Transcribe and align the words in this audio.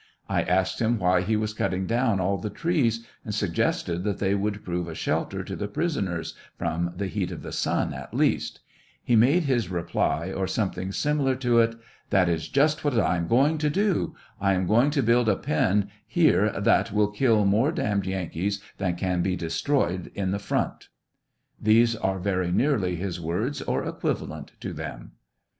I 0.27 0.41
asked 0.41 0.81
him 0.81 0.97
why 0.97 1.21
he 1.21 1.35
was 1.35 1.53
cutting 1.53 1.85
down 1.85 2.19
all 2.19 2.39
the 2.39 2.49
trees, 2.49 3.05
and 3.23 3.35
suggested 3.35 4.03
that 4.03 4.17
they 4.17 4.33
would 4.33 4.65
prove 4.65 4.87
a 4.87 4.95
shelter 4.95 5.43
to 5.43 5.55
the 5.55 5.67
prisoners, 5.67 6.33
from 6.57 6.93
the 6.97 7.05
heat 7.05 7.29
of 7.31 7.43
the 7.43 7.51
sun 7.51 7.93
at 7.93 8.11
least; 8.11 8.61
he 9.03 9.15
made 9.15 9.43
this 9.45 9.69
reply, 9.69 10.31
or 10.31 10.47
something 10.47 10.91
similar 10.91 11.35
to 11.35 11.59
it: 11.59 11.75
That 12.09 12.29
is 12.29 12.47
just 12.49 12.79
V)hat 12.81 12.99
I 12.99 13.15
am 13.15 13.27
going 13.27 13.59
to 13.59 13.69
do; 13.69 14.15
1 14.39 14.55
am 14.55 14.65
going 14.65 14.89
to 14.89 15.03
build 15.03 15.29
a 15.29 15.35
pen 15.37 15.91
here 16.07 16.49
that 16.59 16.91
will 16.91 17.11
kill 17.11 17.45
more 17.45 17.71
damned 17.71 18.07
Yankees 18.07 18.59
than 18.79 18.95
can 18.95 19.23
he 19.23 19.35
destroyed 19.35 20.11
in 20.15 20.31
the 20.31 20.39
front. 20.39 20.89
These 21.61 21.95
are 21.95 22.17
very 22.17 22.51
nearly 22.51 22.95
his 22.95 23.21
words, 23.21 23.61
or 23.61 23.85
equivalent 23.85 24.53
to 24.61 24.73
them. 24.73 25.11